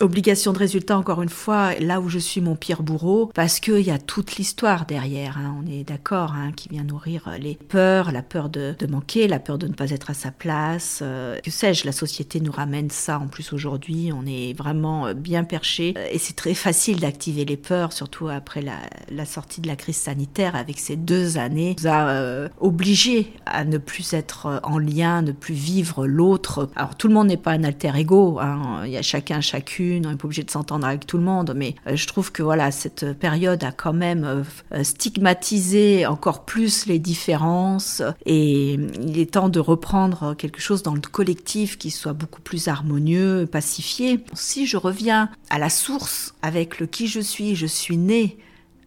Obligation 0.00 0.52
de 0.52 0.58
résultat, 0.58 0.98
encore 0.98 1.22
une 1.22 1.30
fois, 1.30 1.74
là 1.76 2.02
où 2.02 2.10
je 2.10 2.18
suis 2.18 2.42
mon 2.42 2.54
pire 2.54 2.82
bourreau, 2.82 3.30
parce 3.34 3.60
qu'il 3.60 3.80
y 3.80 3.90
a 3.90 3.98
toute 3.98 4.36
l'histoire 4.36 4.84
derrière, 4.84 5.38
hein, 5.38 5.56
on 5.58 5.66
est 5.66 5.84
d'accord, 5.84 6.34
hein, 6.34 6.52
qui 6.54 6.68
vient 6.68 6.84
nourrir 6.84 7.30
les 7.40 7.54
peurs, 7.54 8.12
la 8.12 8.20
peur 8.20 8.50
de, 8.50 8.76
manquer, 8.90 9.26
la 9.26 9.38
peur 9.38 9.56
de 9.56 9.66
ne 9.66 9.72
pas 9.72 9.90
être 9.92 10.10
à 10.10 10.14
sa 10.14 10.30
place. 10.30 11.00
Euh, 11.00 11.38
que 11.38 11.50
sais-je, 11.50 11.86
la 11.86 11.92
société 11.92 12.40
nous 12.40 12.52
ramène 12.52 12.90
ça 12.90 13.18
en 13.18 13.26
plus 13.26 13.54
aujourd'hui, 13.54 14.10
on 14.12 14.26
est 14.26 14.52
vraiment 14.52 15.06
euh, 15.06 15.14
bien 15.14 15.44
perché, 15.44 15.94
euh, 15.96 16.06
et 16.12 16.18
c'est 16.18 16.36
très 16.36 16.52
facile 16.52 17.00
d'activer 17.00 17.46
les 17.46 17.56
peurs, 17.56 17.94
surtout 17.94 18.28
après 18.28 18.60
la, 18.60 19.24
sortie 19.24 19.62
de 19.62 19.66
la 19.66 19.76
crise 19.76 19.96
sanitaire, 19.96 20.56
avec 20.56 20.78
ces 20.78 20.96
deux 20.96 21.38
années, 21.38 21.74
nous 21.80 21.88
a 21.88 22.48
obligés 22.60 23.32
à 23.46 23.64
ne 23.64 23.78
plus 23.78 24.12
être 24.12 24.60
en 24.62 24.78
lien, 24.78 25.22
ne 25.22 25.32
plus 25.32 25.54
vivre 25.54 26.06
l'autre. 26.06 26.68
Alors 26.76 26.96
tout 26.96 27.08
le 27.08 27.14
monde 27.14 27.28
n'est 27.28 27.38
pas 27.38 27.52
un 27.52 27.64
alter 27.64 27.92
ego, 27.96 28.38
hein, 28.40 28.82
il 28.84 28.90
y 28.90 28.98
a 28.98 29.02
chacun, 29.02 29.40
chacune 29.40 29.85
on 30.04 30.10
n'est 30.10 30.16
pas 30.16 30.24
obligé 30.24 30.42
de 30.42 30.50
s'entendre 30.50 30.86
avec 30.86 31.06
tout 31.06 31.18
le 31.18 31.24
monde, 31.24 31.52
mais 31.56 31.74
euh, 31.86 31.96
je 31.96 32.06
trouve 32.06 32.32
que 32.32 32.42
voilà, 32.42 32.70
cette 32.70 33.12
période 33.18 33.62
a 33.64 33.72
quand 33.72 33.92
même 33.92 34.44
euh, 34.72 34.84
stigmatisé 34.84 36.06
encore 36.06 36.44
plus 36.44 36.86
les 36.86 36.98
différences 36.98 38.02
et 38.24 38.74
il 38.74 39.18
est 39.18 39.32
temps 39.32 39.48
de 39.48 39.60
reprendre 39.60 40.34
quelque 40.34 40.60
chose 40.60 40.82
dans 40.82 40.94
le 40.94 41.00
collectif 41.00 41.78
qui 41.78 41.90
soit 41.90 42.12
beaucoup 42.12 42.40
plus 42.40 42.68
harmonieux, 42.68 43.46
pacifié. 43.50 44.20
Si 44.34 44.66
je 44.66 44.76
reviens 44.76 45.30
à 45.50 45.58
la 45.58 45.70
source 45.70 46.34
avec 46.42 46.78
le 46.80 46.86
qui 46.86 47.06
je 47.06 47.20
suis, 47.20 47.56
je 47.56 47.66
suis 47.66 47.96
né 47.96 48.38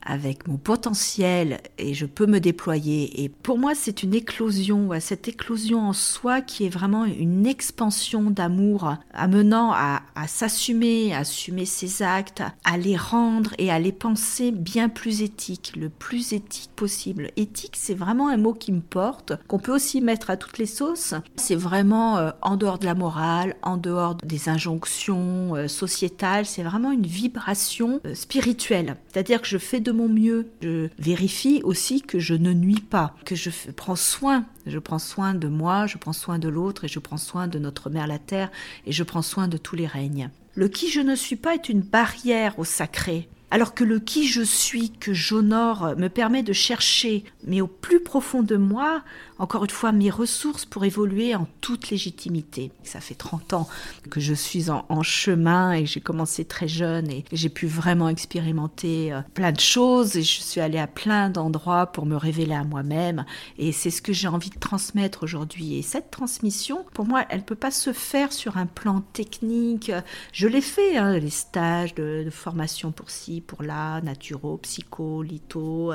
avec 0.06 0.48
mon 0.48 0.58
potentiel 0.58 1.60
et 1.78 1.94
je 1.94 2.06
peux 2.06 2.26
me 2.26 2.40
déployer. 2.40 3.24
Et 3.24 3.30
pour 3.30 3.58
moi, 3.58 3.76
c'est 3.76 4.04
une 4.04 4.14
éclosion, 4.14 4.90
cette 5.00 5.28
éclosion 5.28 5.82
en 5.82 5.94
soi 5.94 6.42
qui 6.42 6.66
est 6.66 6.70
vraiment 6.70 7.06
une 7.06 7.46
expansion 7.46 8.32
d'amour, 8.32 8.96
amenant 9.14 9.72
à, 9.74 10.02
s'assumer, 10.28 11.14
à 11.14 11.20
assumer 11.20 11.66
ses 11.66 12.04
actes, 12.04 12.44
à 12.64 12.78
les 12.78 12.98
rendre 12.98 13.54
et 13.58 13.72
à 13.72 13.80
les 13.80 13.92
penser 13.92 14.52
bien 14.52 14.90
plus 14.90 15.22
éthiques, 15.22 15.74
le 15.76 15.90
plus 15.90 16.34
éthique 16.34 16.72
possible. 16.76 17.32
Éthique, 17.38 17.76
c'est 17.76 17.94
vraiment 17.94 18.30
un 18.30 18.38
mot 18.38 18.54
qui 18.54 18.72
me 18.72 18.82
porte, 18.82 19.34
qu'on 19.48 19.60
peut 19.60 19.74
aussi 19.74 20.02
mettre 20.02 20.30
à 20.30 20.38
toutes 20.38 20.58
les 20.58 20.66
sauces. 20.66 21.14
C'est 21.36 21.56
vraiment 21.56 22.18
euh, 22.18 22.32
en 22.42 22.58
dehors 22.58 22.80
de 22.80 22.86
la 22.86 22.96
morale, 22.96 23.56
en 23.62 23.78
dehors 23.78 24.16
des 24.16 24.50
injonctions 24.50 25.56
euh, 25.56 25.68
sociétales, 25.68 26.46
c'est 26.46 26.64
vraiment 26.64 26.92
une 26.92 27.06
vibration 27.06 28.00
euh, 28.06 28.16
spirituelle. 28.16 28.98
C'est-à-dire 29.12 29.42
que 29.42 29.48
je 29.48 29.58
fais 29.58 29.80
de 29.80 29.89
mon 29.92 30.10
mieux. 30.10 30.48
Je 30.62 30.90
vérifie 30.98 31.62
aussi 31.64 32.02
que 32.02 32.20
je 32.20 32.34
ne 32.34 32.54
nuis 32.54 32.82
pas, 32.82 33.16
que 33.26 33.36
je 33.36 33.50
prends 33.76 33.96
soin. 33.96 34.46
Je 34.66 34.80
prends 34.80 35.00
soin 35.00 35.34
de 35.34 35.48
moi, 35.48 35.88
je 35.88 35.98
prends 35.98 36.14
soin 36.14 36.40
de 36.40 36.50
l'autre 36.50 36.86
et 36.86 36.88
je 36.88 37.00
prends 37.00 37.18
soin 37.18 37.48
de 37.48 37.60
notre 37.60 37.90
mère 37.90 38.08
la 38.08 38.20
terre 38.20 38.52
et 38.86 38.92
je 38.92 39.04
prends 39.04 39.22
soin 39.22 39.48
de 39.48 39.58
tous 39.58 39.76
les 39.76 39.88
règnes. 39.88 40.30
Le 40.56 40.68
qui 40.68 40.90
je 40.90 41.02
ne 41.02 41.16
suis 41.16 41.36
pas 41.36 41.56
est 41.56 41.70
une 41.70 41.82
barrière 41.82 42.58
au 42.60 42.66
sacré 42.66 43.30
alors 43.52 43.74
que 43.74 43.84
le 43.84 44.00
qui 44.00 44.28
je 44.28 44.42
suis 44.42 44.92
que 44.92 45.14
j'honore 45.14 45.96
me 45.98 46.08
permet 46.08 46.44
de 46.44 46.54
chercher, 46.54 47.24
mais 47.46 47.62
au 47.62 47.68
plus 47.68 48.00
profond 48.00 48.44
de 48.44 48.58
moi, 48.58 49.02
encore 49.40 49.64
une 49.64 49.70
fois, 49.70 49.94
mes 49.94 50.10
ressources 50.10 50.66
pour 50.66 50.84
évoluer 50.84 51.34
en 51.34 51.48
toute 51.62 51.90
légitimité. 51.90 52.72
Ça 52.84 53.00
fait 53.00 53.16
30 53.16 53.54
ans 53.54 53.70
que 54.10 54.20
je 54.20 54.34
suis 54.34 54.70
en, 54.70 54.84
chemin 55.02 55.72
et 55.72 55.86
j'ai 55.86 56.02
commencé 56.02 56.44
très 56.44 56.68
jeune 56.68 57.10
et 57.10 57.24
j'ai 57.32 57.48
pu 57.48 57.68
vraiment 57.68 58.10
expérimenter 58.10 59.14
euh, 59.14 59.22
plein 59.34 59.54
de 59.54 59.60
choses 59.60 60.18
et 60.18 60.24
je 60.24 60.42
suis 60.42 60.60
allée 60.60 60.78
à 60.78 60.88
plein 60.88 61.30
d'endroits 61.30 61.88
pour 61.88 62.06
me 62.06 62.18
révéler 62.18 62.54
à 62.54 62.66
moi-même 62.66 63.24
et 63.58 63.72
c'est 63.72 63.92
ce 63.92 64.02
que 64.02 64.12
j'ai 64.12 64.28
envie 64.28 64.50
de 64.50 64.60
transmettre 64.60 65.24
aujourd'hui. 65.24 65.76
Et 65.76 65.82
cette 65.82 66.12
transmission, 66.12 66.86
pour 66.94 67.06
moi, 67.06 67.24
elle 67.30 67.40
ne 67.40 67.44
peut 67.46 67.56
pas 67.56 67.72
se 67.72 67.94
faire 67.94 68.34
sur 68.34 68.58
un 68.58 68.66
plan 68.66 69.02
technique. 69.14 69.92
Je 70.34 70.48
l'ai 70.48 70.62
fait, 70.62 70.98
hein, 70.98 71.18
les 71.18 71.30
stages 71.30 71.96
de, 71.96 72.28
formation 72.30 72.92
pour 72.92 73.10
ci, 73.10 73.42
pour 73.42 73.64
là, 73.64 74.02
naturo, 74.02 74.58
psycho, 74.58 75.24
litho. 75.24 75.94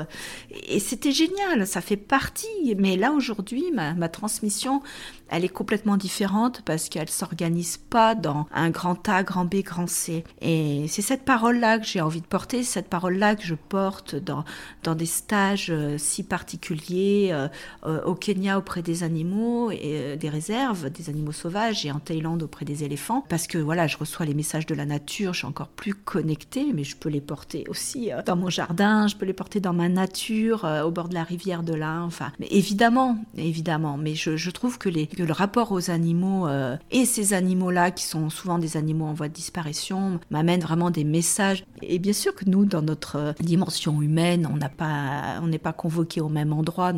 Et 0.67 0.79
c'était 0.79 1.11
génial, 1.11 1.67
ça 1.67 1.81
fait 1.81 1.95
partie. 1.95 2.75
Mais 2.77 2.97
là, 2.97 3.11
aujourd'hui, 3.11 3.34
ma, 3.73 4.09
transmission, 4.09 4.81
elle 5.29 5.43
est 5.43 5.49
complètement 5.49 5.97
différente 5.97 6.61
parce 6.65 6.89
qu'elle 6.89 7.09
s'organise 7.09 7.77
pas 7.77 8.15
dans 8.15 8.45
un 8.53 8.69
grand 8.69 9.07
A, 9.09 9.23
grand 9.23 9.45
B, 9.45 9.55
grand 9.63 9.87
C. 9.87 10.23
Et 10.41 10.85
c'est 10.87 11.01
cette 11.01 11.25
parole-là 11.25 11.79
que 11.79 11.85
j'ai 11.85 12.01
envie 12.01 12.21
de 12.21 12.27
porter, 12.27 12.63
cette 12.63 12.89
parole-là 12.89 13.35
que 13.35 13.43
je 13.43 13.55
porte 13.55 14.15
dans, 14.15 14.43
dans 14.83 14.95
des 14.95 15.05
stages 15.05 15.69
euh, 15.69 15.97
si 15.97 16.23
particuliers 16.23 17.29
euh, 17.31 17.47
euh, 17.85 18.03
au 18.03 18.15
Kenya 18.15 18.57
auprès 18.57 18.81
des 18.81 19.03
animaux 19.03 19.71
et 19.71 20.17
des 20.17 20.29
réserves, 20.29 20.89
des 20.89 21.09
animaux 21.09 21.31
sauvages 21.31 21.85
et 21.85 21.91
en 21.91 21.99
Thaïlande 21.99 22.43
auprès 22.43 22.65
des 22.65 22.83
éléphants. 22.83 23.25
Parce 23.29 23.47
que 23.47 23.57
voilà, 23.57 23.87
je 23.87 23.97
reçois 23.97 24.25
les 24.25 24.33
messages 24.33 24.65
de 24.65 24.75
la 24.75 24.85
nature, 24.85 25.33
je 25.33 25.39
suis 25.39 25.47
encore 25.47 25.69
plus 25.69 25.93
connectée, 25.93 26.67
mais 26.73 26.83
je 26.83 26.95
peux 26.95 27.09
les 27.09 27.21
porter 27.21 27.63
aussi 27.67 28.11
dans 28.25 28.35
mon 28.35 28.49
jardin, 28.49 29.07
je 29.07 29.15
peux 29.15 29.25
les 29.25 29.33
porter 29.33 29.59
dans 29.59 29.73
ma 29.73 29.89
nature, 29.89 30.67
au 30.85 30.91
bord 30.91 31.09
de 31.09 31.13
la 31.13 31.23
rivière 31.23 31.63
de 31.63 31.73
l'Ain. 31.73 32.03
Enfin, 32.03 32.31
mais 32.39 32.47
évidemment, 32.51 33.17
évidemment. 33.37 33.97
Mais 33.97 34.15
je, 34.15 34.49
trouve 34.49 34.77
que 34.77 34.89
le 34.89 35.31
rapport 35.31 35.71
aux 35.71 35.89
animaux 35.89 36.47
euh, 36.47 36.77
et 36.91 37.05
ces 37.05 37.33
animaux-là, 37.33 37.91
qui 37.91 38.05
sont 38.05 38.29
souvent 38.29 38.57
des 38.57 38.77
animaux 38.77 39.05
en 39.05 39.13
voie 39.13 39.27
de 39.27 39.33
disparition, 39.33 40.19
m'amènent 40.29 40.61
vraiment 40.61 40.91
des 40.91 41.03
messages. 41.03 41.65
Et 41.81 41.99
bien 41.99 42.13
sûr 42.13 42.33
que 42.33 42.45
nous, 42.45 42.65
dans 42.65 42.81
notre 42.81 43.15
euh, 43.17 43.33
dimension 43.39 44.01
humaine, 44.01 44.49
on 44.51 44.57
n'a 44.57 44.69
pas, 44.69 45.39
on 45.41 45.47
n'est 45.47 45.57
pas 45.57 45.73
convoqué 45.73 46.21
au 46.21 46.29
même 46.29 46.53
endroit, 46.53 46.93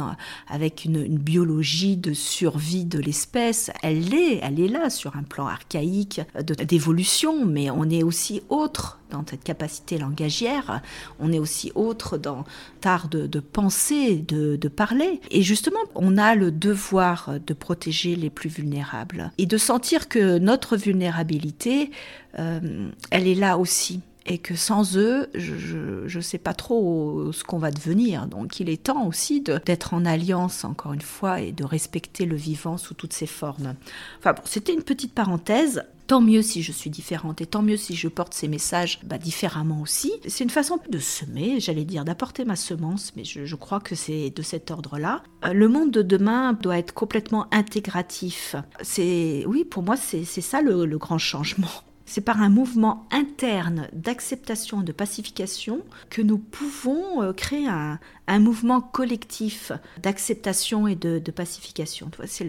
avec 0.48 0.86
une, 0.86 1.18
biologie 1.18 1.98
de 1.98 2.14
survie 2.14 2.86
de 2.86 3.00
l'espèce. 3.00 3.72
Elle 3.82 4.14
est, 4.14 4.40
elle 4.42 4.60
est 4.60 4.68
là 4.68 4.90
sur 4.90 5.16
un 5.16 5.24
plan 5.24 5.48
archaïque 5.48 6.22
d'évolution, 6.44 7.46
mais 7.46 7.70
on 7.70 7.90
est 7.90 8.04
aussi 8.04 8.42
autre 8.50 9.00
dans 9.10 9.24
cette 9.28 9.44
capacité 9.44 9.98
langagière, 9.98 10.82
on 11.20 11.32
est 11.32 11.40
aussi 11.40 11.72
autre 11.76 12.18
dans 12.18 12.46
l'art 12.88 13.10
de, 13.10 13.40
penser, 13.40 14.16
de, 14.16 14.56
de, 14.56 14.68
parler. 14.70 15.20
Et 15.30 15.42
justement, 15.42 15.80
on 15.94 16.18
a 16.18 16.36
le 16.36 16.52
devoir 16.52 17.34
de 17.46 17.54
protéger 17.54 18.16
les 18.16 18.30
plus 18.30 18.50
vulnérables 18.50 19.32
et 19.38 19.46
de 19.46 19.58
sentir 19.58 20.08
que 20.08 20.38
notre 20.38 20.78
vulnérabilité, 20.78 21.92
euh, 22.40 22.90
elle 23.12 23.28
est 23.28 23.36
là 23.36 23.58
aussi 23.58 24.00
et 24.28 24.38
que 24.38 24.56
sans 24.56 24.98
eux, 24.98 25.30
je 25.34 26.18
ne 26.18 26.22
sais 26.22 26.38
pas 26.38 26.54
trop 26.54 27.32
ce 27.32 27.44
qu'on 27.44 27.58
va 27.58 27.72
devenir. 27.72 28.28
Donc 28.28 28.60
il 28.60 28.70
est 28.70 28.84
temps 28.84 29.08
aussi 29.08 29.42
d'être 29.42 29.94
en 29.94 30.06
alliance, 30.06 30.66
encore 30.66 30.94
une 30.94 31.02
fois, 31.02 31.42
et 31.42 31.52
de 31.52 31.64
respecter 31.64 32.26
le 32.26 32.36
vivant 32.36 32.78
sous 32.78 32.94
toutes 32.94 33.14
ses 33.14 33.26
formes. 33.26 33.76
Enfin 34.20 34.36
c'était 34.44 34.74
une 34.74 34.84
petite 34.84 35.14
parenthèse. 35.14 35.84
Tant 36.08 36.22
mieux 36.22 36.42
si 36.42 36.64
je 36.64 36.72
suis 36.72 36.90
différente 36.90 37.42
et 37.42 37.46
tant 37.46 37.62
mieux 37.62 37.76
si 37.76 37.94
je 37.94 38.08
porte 38.08 38.34
ces 38.34 38.48
messages 38.48 39.02
bah, 39.04 39.18
différemment 39.18 39.82
aussi. 39.82 40.14
C'est 40.26 40.46
une 40.46 40.50
façon 40.50 40.80
de 40.90 41.00
semer, 41.00 41.60
j'allais 41.60 41.84
dire, 41.84 42.06
d'apporter 42.06 42.46
ma 42.46 42.56
semence, 42.56 43.12
mais 43.18 43.26
je, 43.26 43.56
crois 43.56 43.82
que 43.82 43.94
c'est 43.94 44.30
de 44.30 44.42
cet 44.42 44.72
ordre-là. 44.72 45.22
Euh, 45.44 45.52
le 45.52 45.68
monde 45.68 45.92
de 45.92 46.02
demain 46.02 46.54
doit 46.54 46.78
être 46.78 46.94
complètement 46.94 47.48
intégratif. 47.54 48.56
C'est, 48.82 49.44
oui, 49.48 49.66
pour 49.66 49.84
moi, 49.84 49.98
c'est 49.98 50.24
ça 50.24 50.62
le 50.62 50.98
grand 50.98 51.18
changement. 51.18 51.68
C'est 52.10 52.22
par 52.22 52.42
un 52.42 52.48
mouvement 52.48 53.06
interne 53.12 53.90
d'acceptation 53.92 54.82
et 54.82 54.86
de 54.86 54.94
pacification 54.94 55.82
que 56.10 56.22
nous 56.22 56.38
pouvons 56.38 57.22
euh, 57.22 57.34
créer 57.34 57.68
un, 57.68 58.00
mouvement 58.40 58.80
collectif 58.82 59.74
d'acceptation 60.02 60.88
et 60.88 60.96
de, 60.96 61.20
pacification. 61.32 62.10
C'est 62.26 62.46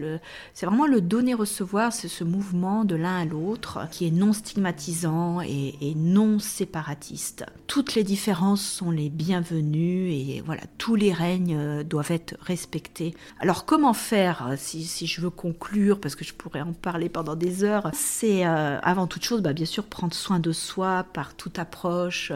vraiment 0.62 0.86
le 0.86 1.00
donner-recevoir, 1.00 1.92
c'est 1.92 2.08
ce 2.08 2.24
mouvement 2.24 2.84
de 2.84 2.94
l'un 2.94 3.18
à 3.18 3.24
l'autre 3.24 3.88
qui 3.90 4.06
est 4.06 4.10
non 4.10 4.32
stigmatisant 4.32 5.40
et, 5.40 5.94
non 5.96 6.38
séparatiste. 6.38 7.44
Toutes 7.66 7.94
les 7.94 8.04
différences 8.04 8.62
sont 8.62 8.90
les 8.90 9.08
bienvenues 9.08 10.10
et 10.12 10.42
voilà, 10.44 10.62
tous 10.78 10.94
les 10.94 11.12
règnes 11.12 11.56
euh, 11.56 11.82
doivent 11.82 12.12
être 12.12 12.36
respectés. 12.40 13.14
Alors 13.40 13.64
comment 13.64 13.92
faire, 13.92 14.54
si, 14.56 15.06
je 15.06 15.20
veux 15.20 15.30
conclure, 15.30 16.00
parce 16.00 16.14
que 16.14 16.24
je 16.24 16.34
pourrais 16.34 16.60
en 16.60 16.72
parler 16.72 17.08
pendant 17.08 17.34
des 17.34 17.64
heures, 17.64 17.90
c'est 17.92 18.46
euh, 18.46 18.78
avant 18.82 19.08
toute 19.08 19.24
chose 19.24 19.42
bah, 19.48 19.54
bien 19.54 19.64
sûr 19.64 19.84
prendre 19.84 20.12
soin 20.12 20.40
de 20.40 20.52
soi 20.52 21.06
par 21.14 21.34
toute 21.34 21.58
approche 21.58 22.32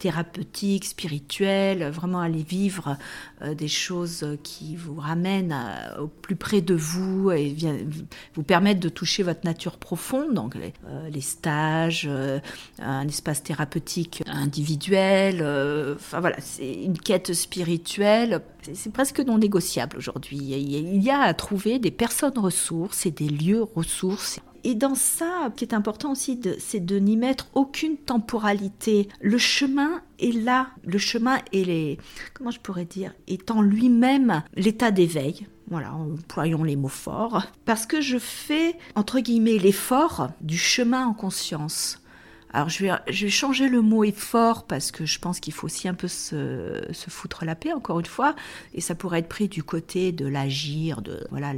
thérapeutique, 0.00 0.84
spirituelle, 0.84 1.88
vraiment 1.90 2.20
aller 2.20 2.42
vivre 2.42 2.96
des 3.40 3.68
choses 3.68 4.26
qui 4.42 4.74
vous 4.74 4.96
ramènent 4.96 5.54
au 6.00 6.08
plus 6.08 6.34
près 6.34 6.62
de 6.62 6.74
vous 6.74 7.30
et 7.30 7.54
vous 8.34 8.42
permettent 8.42 8.80
de 8.80 8.88
toucher 8.88 9.22
votre 9.22 9.44
nature 9.44 9.76
profonde, 9.76 10.34
donc 10.34 10.56
les, 10.56 11.20
stages, 11.20 12.10
un 12.80 13.06
espace 13.06 13.44
thérapeutique 13.44 14.24
individuel, 14.26 15.36
enfin 15.94 16.18
voilà, 16.18 16.36
c'est 16.40 16.82
une 16.82 16.98
quête 16.98 17.32
spirituelle, 17.32 18.42
c'est 18.72 18.92
presque 18.92 19.20
non 19.20 19.38
négociable 19.38 19.98
aujourd'hui. 19.98 20.38
Il 20.38 21.02
y 21.02 21.10
a 21.10 21.20
à 21.20 21.32
trouver 21.32 21.78
des 21.78 21.92
personnes 21.92 22.38
ressources 22.38 23.06
et 23.06 23.12
des 23.12 23.28
lieux 23.28 23.62
ressources 23.62 24.40
et 24.66 24.74
dans 24.74 24.96
ça, 24.96 25.48
ce 25.48 25.54
qui 25.54 25.64
est 25.64 25.74
important 25.74 26.10
aussi, 26.10 26.40
c'est 26.58 26.84
de 26.84 26.98
n'y 26.98 27.16
mettre 27.16 27.46
aucune 27.54 27.96
temporalité. 27.96 29.06
Le 29.20 29.38
chemin 29.38 30.02
est 30.18 30.36
là. 30.36 30.70
Le 30.84 30.98
chemin 30.98 31.38
est 31.52 31.62
les, 31.62 31.98
comment 32.34 32.50
je 32.50 32.58
pourrais 32.58 32.84
dire, 32.84 33.12
est 33.28 33.52
en 33.52 33.62
lui-même 33.62 34.42
l'état 34.56 34.90
d'éveil. 34.90 35.46
Voilà, 35.70 35.94
employons 35.94 36.64
les 36.64 36.74
mots 36.74 36.88
forts. 36.88 37.44
Parce 37.64 37.86
que 37.86 38.00
je 38.00 38.18
fais, 38.18 38.74
entre 38.96 39.20
guillemets, 39.20 39.58
l'effort 39.58 40.30
du 40.40 40.58
chemin 40.58 41.06
en 41.06 41.14
conscience. 41.14 42.02
Alors 42.52 42.68
je 42.68 42.84
vais, 42.84 43.28
changer 43.28 43.68
le 43.68 43.82
mot 43.82 44.04
effort 44.04 44.64
parce 44.64 44.90
que 44.90 45.04
je 45.04 45.18
pense 45.18 45.40
qu'il 45.40 45.52
faut 45.52 45.66
aussi 45.66 45.88
un 45.88 45.94
peu 45.94 46.08
se, 46.08 46.82
se, 46.92 47.10
foutre 47.10 47.44
la 47.44 47.54
paix, 47.54 47.72
encore 47.72 48.00
une 48.00 48.06
fois, 48.06 48.34
et 48.72 48.80
ça 48.80 48.94
pourrait 48.94 49.18
être 49.18 49.28
pris 49.28 49.48
du 49.48 49.62
côté 49.62 50.12
de 50.12 50.26
l'agir, 50.26 51.02
de 51.02 51.26
voilà 51.30 51.52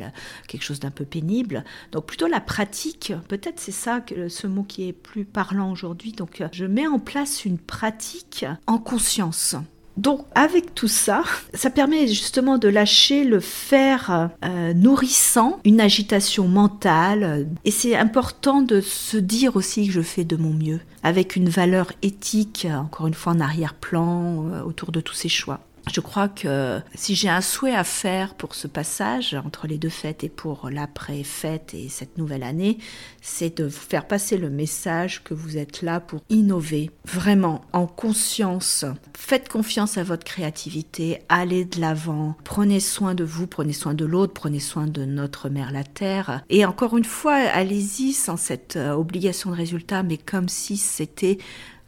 quelque 0.46 0.62
chose 0.62 0.80
d'un 0.80 0.90
peu 0.90 1.04
pénible. 1.04 1.64
Donc 1.92 2.06
plutôt 2.06 2.26
la 2.26 2.40
pratique, 2.40 3.12
peut-être 3.28 3.60
c'est 3.60 3.72
ça 3.72 4.00
que 4.00 4.28
ce 4.28 4.46
mot 4.46 4.62
qui 4.62 4.88
est 4.88 4.92
plus 4.92 5.24
parlant 5.24 5.70
aujourd'hui. 5.70 6.12
Donc 6.12 6.42
je 6.52 6.64
mets 6.64 6.86
en 6.86 6.98
place 6.98 7.44
une 7.44 7.58
pratique 7.58 8.44
en 8.66 8.78
conscience. 8.78 9.56
Donc 9.98 10.24
avec 10.36 10.76
tout 10.76 10.86
ça, 10.86 11.24
ça 11.54 11.70
permet 11.70 12.06
justement 12.06 12.56
de 12.56 12.68
lâcher 12.68 13.24
le 13.24 13.40
fer 13.40 14.30
euh, 14.44 14.72
nourrissant, 14.72 15.58
une 15.64 15.80
agitation 15.80 16.46
mentale. 16.46 17.48
Et 17.64 17.72
c'est 17.72 17.96
important 17.96 18.62
de 18.62 18.80
se 18.80 19.16
dire 19.16 19.56
aussi 19.56 19.88
que 19.88 19.92
je 19.92 20.00
fais 20.00 20.22
de 20.22 20.36
mon 20.36 20.54
mieux, 20.54 20.78
avec 21.02 21.34
une 21.34 21.48
valeur 21.48 21.90
éthique, 22.02 22.68
encore 22.70 23.08
une 23.08 23.14
fois 23.14 23.32
en 23.32 23.40
arrière-plan, 23.40 24.46
euh, 24.46 24.62
autour 24.62 24.92
de 24.92 25.00
tous 25.00 25.14
ces 25.14 25.28
choix. 25.28 25.58
Je 25.92 26.00
crois 26.00 26.28
que 26.28 26.80
si 26.94 27.14
j'ai 27.14 27.28
un 27.28 27.40
souhait 27.40 27.74
à 27.74 27.84
faire 27.84 28.34
pour 28.34 28.54
ce 28.54 28.66
passage 28.66 29.34
entre 29.44 29.66
les 29.66 29.78
deux 29.78 29.88
fêtes 29.88 30.24
et 30.24 30.28
pour 30.28 30.68
l'après-fête 30.70 31.74
et 31.74 31.88
cette 31.88 32.18
nouvelle 32.18 32.42
année, 32.42 32.78
c'est 33.22 33.58
de 33.58 33.64
vous 33.64 33.70
faire 33.70 34.06
passer 34.06 34.36
le 34.36 34.50
message 34.50 35.22
que 35.24 35.34
vous 35.34 35.56
êtes 35.56 35.82
là 35.82 36.00
pour 36.00 36.20
innover, 36.28 36.90
vraiment 37.04 37.62
en 37.72 37.86
conscience. 37.86 38.84
Faites 39.16 39.48
confiance 39.48 39.98
à 39.98 40.02
votre 40.02 40.24
créativité, 40.24 41.20
allez 41.28 41.64
de 41.64 41.80
l'avant, 41.80 42.36
prenez 42.44 42.80
soin 42.80 43.14
de 43.14 43.24
vous, 43.24 43.46
prenez 43.46 43.72
soin 43.72 43.94
de 43.94 44.04
l'autre, 44.04 44.34
prenez 44.34 44.60
soin 44.60 44.86
de 44.86 45.04
notre 45.04 45.48
mère 45.48 45.72
la 45.72 45.84
Terre. 45.84 46.42
Et 46.50 46.64
encore 46.64 46.96
une 46.96 47.04
fois, 47.04 47.34
allez-y 47.34 48.12
sans 48.12 48.36
cette 48.36 48.76
euh, 48.76 48.92
obligation 48.92 49.50
de 49.50 49.56
résultat, 49.56 50.02
mais 50.02 50.18
comme 50.18 50.48
si 50.48 50.76
c'était 50.76 51.38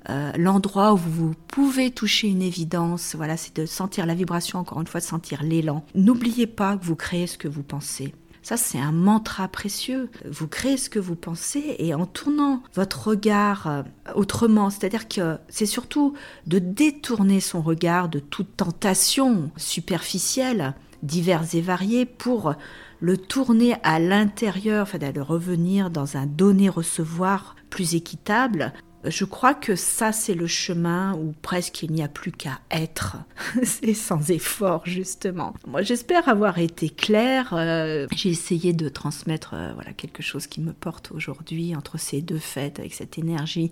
euh, 0.08 0.32
l'endroit 0.36 0.94
où 0.94 0.96
vous 0.96 1.34
pouvez 1.48 1.90
toucher 1.90 2.28
une 2.28 2.42
évidence, 2.42 3.14
voilà, 3.14 3.36
c'est 3.36 3.54
de 3.56 3.66
sentir 3.66 4.06
la 4.06 4.14
vibration, 4.14 4.58
encore 4.58 4.80
une 4.80 4.86
fois, 4.86 5.00
de 5.00 5.04
sentir 5.04 5.42
l'élan. 5.42 5.84
N'oubliez 5.94 6.46
pas 6.46 6.76
que 6.76 6.84
vous 6.84 6.96
créez 6.96 7.26
ce 7.26 7.36
que 7.36 7.48
vous 7.48 7.62
pensez. 7.62 8.14
Ça, 8.42 8.56
c'est 8.56 8.78
un 8.78 8.92
mantra 8.92 9.48
précieux. 9.48 10.10
Vous 10.28 10.48
créez 10.48 10.78
ce 10.78 10.88
que 10.88 10.98
vous 10.98 11.16
pensez 11.16 11.76
et 11.78 11.92
en 11.94 12.06
tournant 12.06 12.62
votre 12.74 13.08
regard 13.08 13.66
euh, 13.66 13.82
autrement, 14.14 14.70
c'est-à-dire 14.70 15.08
que 15.08 15.36
c'est 15.48 15.66
surtout 15.66 16.14
de 16.46 16.58
détourner 16.58 17.40
son 17.40 17.60
regard 17.60 18.08
de 18.08 18.18
toute 18.18 18.56
tentation 18.56 19.50
superficielle, 19.56 20.74
diverses 21.02 21.54
et 21.54 21.60
variées, 21.60 22.06
pour 22.06 22.54
le 23.00 23.16
tourner 23.16 23.76
à 23.82 23.98
l'intérieur, 23.98 24.82
enfin, 24.82 24.98
de 24.98 25.20
revenir 25.20 25.90
dans 25.90 26.16
un 26.16 26.26
donner-recevoir 26.26 27.56
plus 27.68 27.94
équitable, 27.94 28.72
je 29.04 29.24
crois 29.24 29.54
que 29.54 29.76
ça, 29.76 30.12
c'est 30.12 30.34
le 30.34 30.46
chemin 30.46 31.14
où 31.14 31.32
presque 31.40 31.82
il 31.82 31.92
n'y 31.92 32.02
a 32.02 32.08
plus 32.08 32.32
qu'à 32.32 32.60
être. 32.70 33.16
c'est 33.62 33.94
sans 33.94 34.30
effort, 34.30 34.82
justement. 34.84 35.54
Moi, 35.66 35.82
j'espère 35.82 36.28
avoir 36.28 36.58
été 36.58 36.90
claire. 36.90 37.54
Euh, 37.54 38.06
j'ai 38.14 38.28
essayé 38.28 38.72
de 38.72 38.88
transmettre 38.88 39.52
euh, 39.54 39.72
voilà, 39.74 39.92
quelque 39.92 40.22
chose 40.22 40.46
qui 40.46 40.60
me 40.60 40.72
porte 40.72 41.12
aujourd'hui 41.12 41.74
entre 41.74 41.98
ces 41.98 42.20
deux 42.20 42.38
fêtes, 42.38 42.78
avec 42.78 42.94
cette 42.94 43.18
énergie 43.18 43.70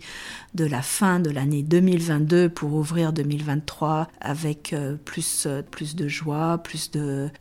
de 0.54 0.64
la 0.64 0.82
fin 0.82 1.20
de 1.20 1.30
l'année 1.30 1.62
2022 1.62 2.48
pour 2.48 2.72
ouvrir 2.72 3.12
2023 3.12 4.08
avec 4.20 4.72
euh, 4.72 4.96
plus, 5.04 5.46
plus 5.70 5.94
de 5.94 6.08
joie, 6.08 6.58
plus 6.58 6.90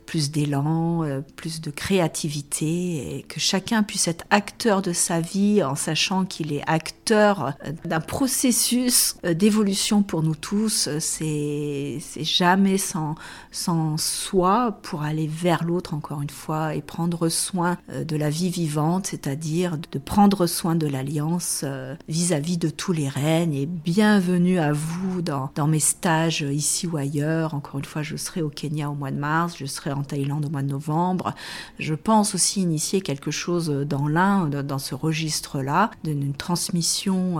plus 0.05 0.31
d'élan, 0.31 1.21
plus 1.35 1.61
de 1.61 1.71
créativité 1.71 3.17
et 3.17 3.21
que 3.23 3.39
chacun 3.39 3.83
puisse 3.83 4.07
être 4.07 4.25
acteur 4.29 4.81
de 4.81 4.91
sa 4.91 5.21
vie 5.21 5.63
en 5.63 5.75
sachant 5.75 6.25
qu'il 6.25 6.51
est 6.51 6.63
acteur 6.67 7.53
d'un 7.85 7.99
processus 7.99 9.15
euh, 9.25 9.33
d'évolution 9.33 10.03
pour 10.03 10.23
nous 10.23 10.35
tous. 10.35 10.87
Euh, 10.87 10.97
c'est 10.99 11.99
jamais 12.23 12.77
sans, 12.77 13.15
sans 13.51 13.97
soi 13.97 14.79
pour 14.81 15.03
aller 15.03 15.27
vers 15.27 15.63
l'autre, 15.63 15.93
encore 15.93 16.21
une 16.21 16.29
fois, 16.29 16.75
et 16.75 16.81
prendre 16.81 17.29
soin 17.29 17.77
euh, 17.91 18.03
de 18.03 18.15
la 18.15 18.29
vie 18.29 18.49
vivante, 18.49 19.07
c'est-à-dire 19.07 19.77
de 19.91 19.99
prendre 19.99 20.47
soin 20.47 20.75
de 20.75 20.87
l'alliance 20.87 21.65
vis-à-vis 22.07 22.57
de 22.57 22.69
tous 22.69 22.91
les 22.91 23.09
règnes. 23.09 23.53
Et 23.53 23.65
bienvenue 23.65 24.59
à 24.59 24.73
vous 24.73 25.21
dans, 25.21 25.51
mes 25.67 25.79
stages 25.79 26.41
ici 26.41 26.87
ou 26.87 26.97
ailleurs. 26.97 27.53
Encore 27.53 27.79
une 27.79 27.85
fois, 27.85 28.03
je 28.03 28.15
serai 28.15 28.41
au 28.41 28.49
Kenya 28.49 28.89
au 28.89 28.95
mois 28.95 29.11
de 29.11 29.17
mars, 29.17 29.55
je 29.57 29.65
serai 29.65 29.91
en 29.91 30.03
Thaïlande 30.03 30.45
au 30.45 30.49
mois 30.49 30.61
de 30.61 30.69
novembre. 30.69 31.33
Je 31.79 31.93
pense 31.93 32.35
aussi 32.35 32.61
initier 32.61 33.01
quelque 33.01 33.31
chose 33.31 33.69
dans 33.69 34.07
l'Inde, 34.07 34.63
dans 34.65 34.79
ce 34.79 34.95
registre-là, 34.95 35.91
d'une 36.03 36.33
transmission 36.33 37.39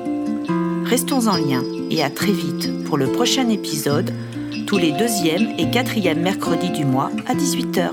Restons 0.85 1.27
en 1.27 1.35
lien 1.35 1.61
et 1.91 2.01
à 2.01 2.09
très 2.09 2.31
vite 2.31 2.85
pour 2.85 2.97
le 2.97 3.07
prochain 3.07 3.49
épisode, 3.49 4.13
tous 4.65 4.77
les 4.77 4.93
deuxième 4.93 5.49
et 5.57 5.69
quatrième 5.69 6.21
mercredis 6.21 6.69
du 6.69 6.85
mois 6.85 7.11
à 7.27 7.35
18h. 7.35 7.89